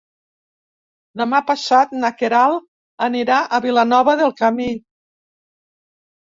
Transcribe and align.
Demà 1.21 1.41
passat 1.49 1.93
na 1.99 2.11
Queralt 2.23 2.67
anirà 3.11 3.37
a 3.45 3.63
Vilanova 3.69 4.19
del 4.25 4.37
Camí. 4.43 4.69